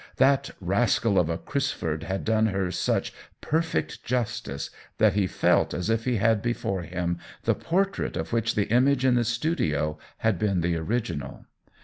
That 0.15 0.49
rascal 0.59 1.19
of 1.19 1.29
a 1.29 1.37
Crisford 1.37 2.01
had 2.01 2.25
done 2.25 2.47
her 2.47 2.71
such 2.71 3.13
perfect 3.39 4.03
jus 4.03 4.41
tice 4.41 4.71
that 4.97 5.13
he 5.13 5.27
felt 5.27 5.75
as 5.75 5.91
if 5.91 6.05
he 6.05 6.15
had 6.15 6.41
before 6.41 6.81
him 6.81 7.19
the 7.43 7.53
portrait 7.53 8.17
of 8.17 8.33
which 8.33 8.55
the 8.55 8.65
image 8.71 9.05
in 9.05 9.13
the 9.13 9.23
studio 9.23 9.99
had 10.17 10.39
been 10.39 10.61
the 10.61 10.75
original. 10.75 11.45